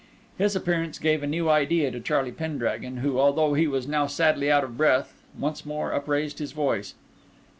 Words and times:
His 0.35 0.55
appearance 0.55 0.97
gave 0.97 1.21
a 1.21 1.27
new 1.27 1.47
idea 1.47 1.91
to 1.91 1.99
Charlie 1.99 2.31
Pendragon, 2.31 2.97
who, 2.97 3.19
although 3.19 3.53
he 3.53 3.67
was 3.67 3.87
now 3.87 4.07
sadly 4.07 4.51
out 4.51 4.63
of 4.63 4.75
breath, 4.75 5.21
once 5.37 5.63
more 5.63 5.93
upraised 5.93 6.39
his 6.39 6.53
voice. 6.53 6.95